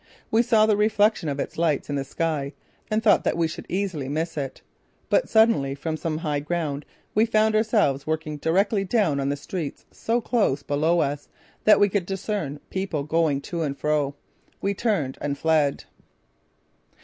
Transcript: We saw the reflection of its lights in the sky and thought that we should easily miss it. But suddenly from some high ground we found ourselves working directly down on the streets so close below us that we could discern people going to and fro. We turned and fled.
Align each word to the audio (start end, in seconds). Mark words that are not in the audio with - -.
We 0.31 0.41
saw 0.41 0.65
the 0.65 0.75
reflection 0.75 1.29
of 1.29 1.39
its 1.39 1.59
lights 1.59 1.87
in 1.87 1.95
the 1.95 2.03
sky 2.03 2.53
and 2.89 3.03
thought 3.03 3.23
that 3.23 3.37
we 3.37 3.47
should 3.47 3.67
easily 3.69 4.09
miss 4.09 4.35
it. 4.35 4.63
But 5.11 5.29
suddenly 5.29 5.75
from 5.75 5.95
some 5.95 6.17
high 6.17 6.39
ground 6.39 6.87
we 7.13 7.27
found 7.27 7.55
ourselves 7.55 8.07
working 8.07 8.37
directly 8.37 8.83
down 8.83 9.19
on 9.19 9.29
the 9.29 9.35
streets 9.35 9.85
so 9.91 10.19
close 10.19 10.63
below 10.63 11.01
us 11.01 11.29
that 11.65 11.79
we 11.79 11.87
could 11.87 12.07
discern 12.07 12.61
people 12.71 13.03
going 13.03 13.41
to 13.41 13.61
and 13.61 13.77
fro. 13.77 14.15
We 14.59 14.73
turned 14.73 15.19
and 15.21 15.37
fled. 15.37 15.83